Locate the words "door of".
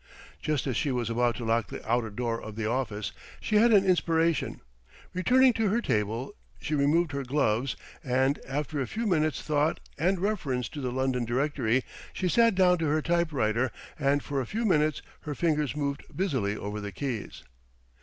2.09-2.55